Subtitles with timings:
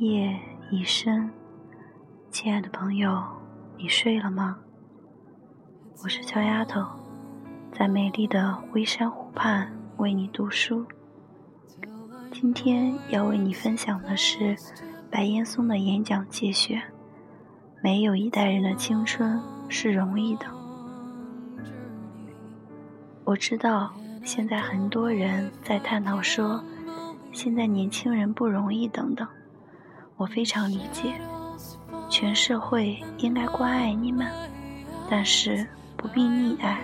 [0.00, 0.34] 夜
[0.70, 1.30] 已深，
[2.30, 3.22] 亲爱的朋友，
[3.76, 4.56] 你睡了吗？
[6.02, 6.82] 我是小丫头，
[7.70, 10.86] 在美丽的微山湖畔为你读书。
[12.32, 14.56] 今天要为你分享的是
[15.10, 16.80] 白岩松的演讲节选：
[17.82, 19.38] 没有一代人的青春
[19.68, 20.46] 是容易的。
[23.24, 23.92] 我知道
[24.24, 26.64] 现在很多人在探讨说，
[27.32, 29.28] 现在年轻人不容易等等。
[30.20, 31.14] 我非常理解，
[32.10, 34.30] 全社会应该关爱你们，
[35.08, 35.66] 但是
[35.96, 36.78] 不必溺爱。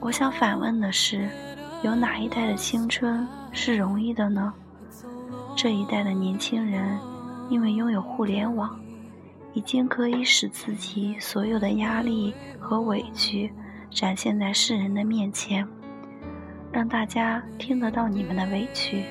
[0.00, 1.30] 我想反问的是，
[1.82, 4.52] 有哪一代的青春是容易的呢？
[5.56, 6.98] 这一代的年轻人，
[7.48, 8.78] 因为拥有互联网，
[9.54, 13.50] 已经可以使自己所有的压力和委屈
[13.90, 15.66] 展现在世人的面前，
[16.70, 19.06] 让大家听得到你们的委屈。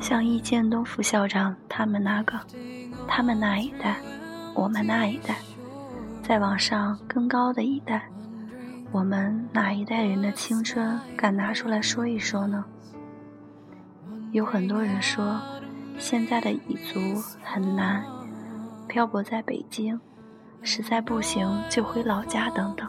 [0.00, 2.38] 像易建东副校长他们那个，
[3.08, 3.96] 他们那一代，
[4.54, 5.36] 我们那一代，
[6.22, 8.08] 再往上更高的一代，
[8.92, 12.64] 我们哪一代人的青春敢拿出来说一说呢？
[14.32, 15.40] 有很多人说，
[15.98, 17.00] 现在的蚁族
[17.42, 18.04] 很难，
[18.86, 19.98] 漂泊在北京，
[20.62, 22.86] 实在不行就回老家等等。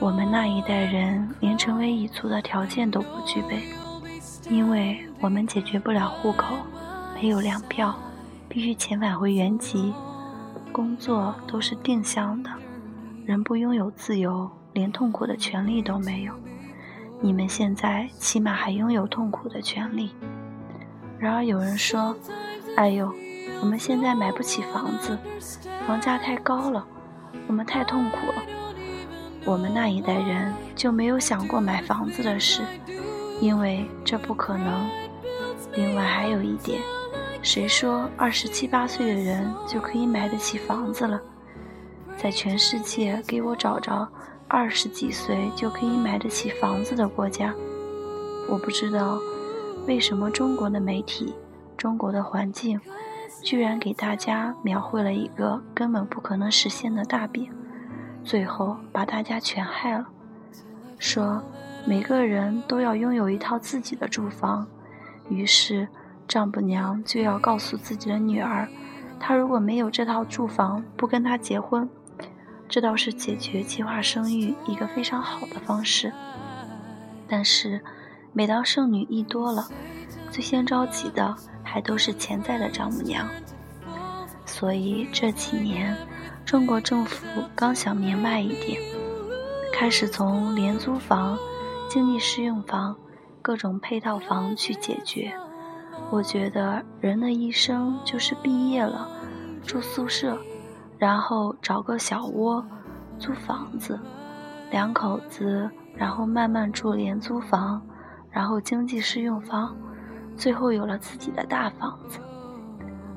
[0.00, 3.62] 我们那一代人连成为蚁族的条件都不具备。
[4.48, 6.56] 因为我们解决不了户口，
[7.14, 7.94] 没有粮票，
[8.48, 9.92] 必须遣返回原籍，
[10.72, 12.50] 工作都是定向的，
[13.26, 16.32] 人不拥有自由，连痛苦的权利都没有。
[17.20, 20.14] 你们现在起码还拥有痛苦的权利。
[21.18, 22.16] 然而有人说
[22.76, 23.12] ：“哎呦，
[23.60, 25.18] 我们现在买不起房子，
[25.86, 26.84] 房价太高了，
[27.46, 28.42] 我们太痛苦了。”
[29.44, 32.62] 我们那一代人就没有想过买房子的事。
[33.40, 34.88] 因为这不可能。
[35.74, 36.80] 另外还有一点，
[37.42, 41.20] 谁说二十七八岁的人就可以买得起房子了？
[42.18, 44.06] 在全世界，给我找着
[44.48, 47.54] 二十几岁就可以买得起房子的国家。
[48.48, 49.18] 我不知道
[49.86, 51.34] 为什么中国的媒体、
[51.76, 52.80] 中国的环境，
[53.42, 57.50] 居然给大家描绘了一个根本不可能实现的大饼，
[58.24, 60.08] 最后把大家全害了，
[60.98, 61.42] 说。
[61.86, 64.66] 每个人都要拥有一套自己的住房，
[65.28, 65.88] 于是
[66.28, 68.68] 丈母娘就要告诉自己的女儿，
[69.18, 71.88] 她如果没有这套住房，不跟他结婚。
[72.68, 76.12] 这倒是解决计划生育一个非常好的方式。
[77.26, 77.80] 但是，
[78.32, 79.66] 每当剩女一多了，
[80.30, 83.26] 最先着急的还都是潜在的丈母娘。
[84.46, 85.96] 所以这几年，
[86.44, 87.26] 中国政府
[87.56, 88.80] 刚想明白一点，
[89.72, 91.36] 开始从廉租房。
[91.90, 92.96] 经济适用房，
[93.42, 95.34] 各种配套房去解决。
[96.08, 99.08] 我觉得人的一生就是毕业了，
[99.66, 100.38] 住宿舍，
[100.98, 102.64] 然后找个小窝，
[103.18, 103.98] 租房子，
[104.70, 107.82] 两口子，然后慢慢住廉租房，
[108.30, 109.76] 然后经济适用房，
[110.36, 112.20] 最后有了自己的大房子。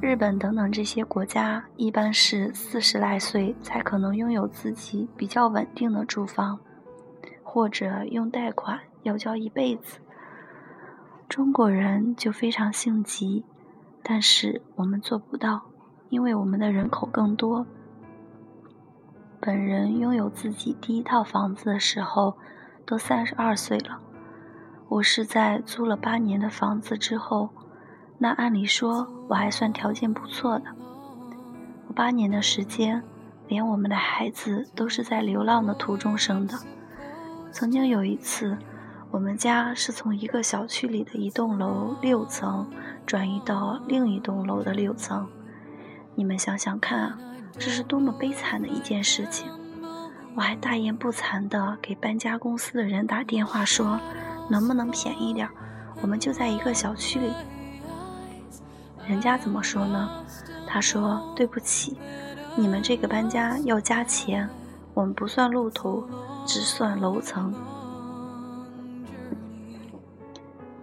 [0.00, 6.58] 日本等等这些国家，一般是四十来岁才可能拥有自己比较稳定的住房。
[7.56, 9.98] 或者用贷款要交一辈子，
[11.26, 13.46] 中国人就非常性急，
[14.02, 15.62] 但是我们做不到，
[16.10, 17.66] 因为我们的人口更多。
[19.40, 22.36] 本人拥有自己第一套房子的时候，
[22.84, 24.02] 都三十二岁了。
[24.90, 27.48] 我是在租了八年的房子之后，
[28.18, 30.66] 那按理说我还算条件不错的。
[31.88, 33.02] 我八年的时间，
[33.48, 36.54] 连我们的孩子都是在流浪的途中生的。
[37.58, 38.54] 曾经有一次，
[39.10, 42.70] 我们家是从一个小区里的一栋楼六层
[43.06, 45.26] 转移到另一栋楼的六层。
[46.14, 47.16] 你们想想看，
[47.58, 49.50] 这是多么悲惨的一件事情！
[50.34, 53.98] 我还大言不惭地给搬家公司的人打电话说
[54.50, 55.48] ：“能不能便宜点？
[56.02, 57.32] 我们就在一个小区里。”
[59.08, 60.10] 人家怎么说呢？
[60.66, 61.96] 他说：“对不起，
[62.54, 64.46] 你们这个搬家要加钱，
[64.92, 66.06] 我们不算路途。”
[66.46, 67.52] 只算楼层。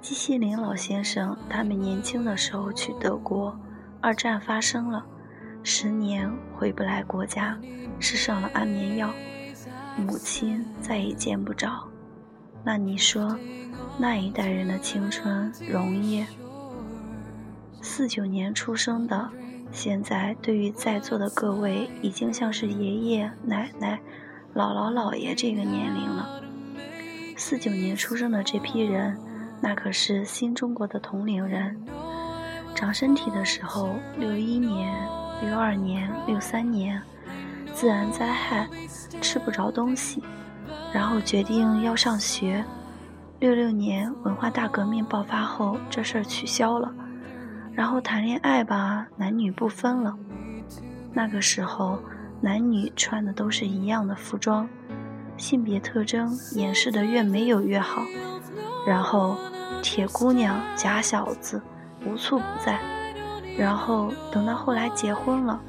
[0.00, 3.56] 季羡林老先生他们年轻的时候去德国，
[4.00, 5.06] 二战发生了，
[5.62, 7.56] 十年回不来国家，
[8.00, 9.10] 吃上了安眠药，
[9.96, 11.88] 母亲再也见不着。
[12.64, 13.38] 那你说，
[13.96, 16.24] 那一代人的青春容易？
[17.80, 19.30] 四九年出生的，
[19.70, 24.00] 现在对于在座的各位，已经像是爷爷奶奶。
[24.54, 26.42] 姥姥姥爷这个年龄了，
[27.36, 29.16] 四九年出生的这批人，
[29.62, 31.74] 那可是新中国的同龄人。
[32.74, 34.94] 长身体的时候，六一年、
[35.42, 37.00] 六二年、六三年，
[37.72, 38.68] 自然灾害，
[39.22, 40.22] 吃不着东西，
[40.92, 42.62] 然后决定要上学。
[43.40, 46.92] 六六年文化大革命爆发后，这事儿取消了，
[47.72, 50.14] 然后谈恋爱吧，男女不分了。
[51.12, 51.98] 那个时候，
[52.44, 54.68] 男女穿的都是一样的服装，
[55.36, 58.02] 性别特征掩饰的越没有越好。
[58.84, 59.36] 然后，
[59.80, 61.62] 铁姑娘、假小子
[62.04, 62.80] 无处不在。
[63.56, 65.60] 然后等到后来结婚了，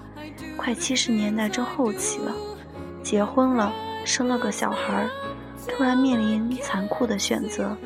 [0.58, 2.34] 快七十年代中后期了，
[3.04, 3.72] 结婚了，
[4.04, 5.10] 生了个小孩儿，
[5.68, 7.78] 突然面临残酷的选择：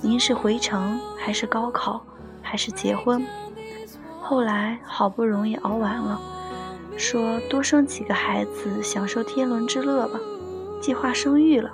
[0.00, 2.00] 您是回城，还是高考，
[2.40, 3.26] 还是结婚？
[4.20, 6.20] 后来好不容易熬完了。
[6.98, 10.18] 说多生几个孩子，享受天伦之乐吧，
[10.82, 11.70] 计划生育了。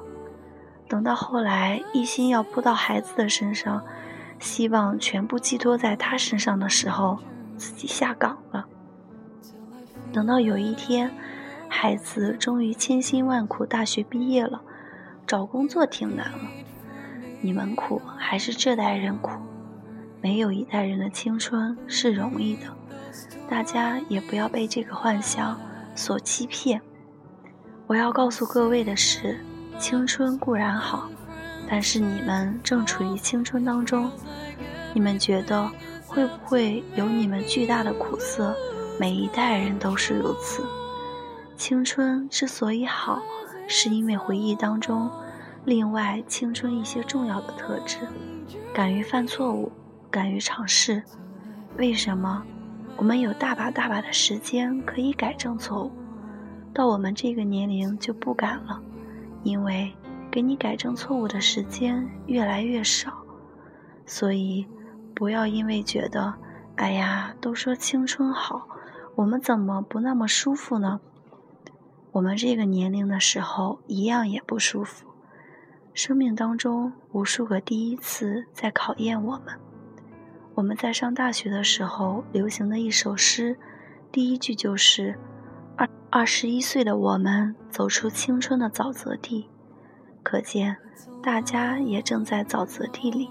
[0.87, 3.83] 等到后来一心要扑到孩子的身上，
[4.39, 7.19] 希望全部寄托在他身上的时候，
[7.57, 8.67] 自己下岗了。
[10.13, 11.11] 等到有一天，
[11.71, 14.61] 孩子终于千辛万苦大学毕业了，
[15.27, 16.39] 找工作挺难了。
[17.41, 19.41] 你们苦还是这代人苦？
[20.21, 22.63] 没有一代人的青春是容易的。
[23.55, 25.57] 大家也不要被这个幻想
[25.95, 26.83] 所欺骗。
[27.87, 29.39] 我要告诉各位的是，
[29.79, 31.09] 青春固然好，
[31.71, 34.11] 但是你们正处于青春当中，
[34.93, 35.71] 你们觉得
[36.05, 38.57] 会不会有你们巨大的苦涩？
[38.99, 40.65] 每一代人都是如此。
[41.57, 43.23] 青春之所以好，
[43.69, 45.09] 是因为回忆当中，
[45.65, 47.99] 另外青春一些重要的特质：
[48.75, 49.71] 敢于犯错误，
[50.11, 51.01] 敢于尝试。
[51.77, 52.45] 为什么？
[52.97, 55.93] 我们有大把大把的时间可以改正错误，
[56.73, 58.81] 到我们这个年龄就不敢了，
[59.43, 59.93] 因为
[60.31, 63.13] 给你改正错误的时间越来越少。
[64.07, 64.67] 所以，
[65.15, 66.35] 不要因为觉得，
[66.77, 68.69] 哎呀，都说青春好，
[69.17, 71.01] 我们怎么不那么舒服呢？
[72.13, 75.07] 我们这个年龄的时候一样也不舒服，
[75.93, 79.59] 生命当中无数个第一次在考验我们。
[80.55, 83.57] 我们在上大学的时候流行的一首诗，
[84.13, 85.19] 第一句就是
[85.77, 89.49] “二二十一岁的我们走出青春的沼泽地”，
[90.23, 90.77] 可见
[91.21, 93.29] 大家也正在沼泽地里。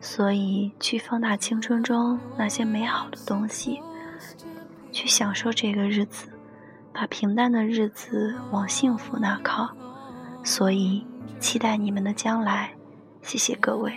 [0.00, 3.82] 所以，去放大青春中那些美好的东西，
[4.92, 6.28] 去享受这个日子，
[6.92, 9.68] 把平淡的日子往幸福那靠。
[10.44, 11.04] 所以，
[11.40, 12.70] 期待你们的将来。
[13.20, 13.92] 谢谢各位。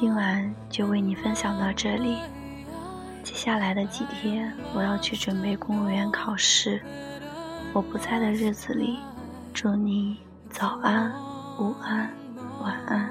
[0.00, 2.16] 今晚就为你分享到这里。
[3.22, 6.80] 接下来的几天，我要去准备公务员考试。
[7.74, 8.98] 我不在的日子里，
[9.52, 10.16] 祝你
[10.48, 11.12] 早安、
[11.58, 12.10] 午安。
[12.62, 13.10] 晚安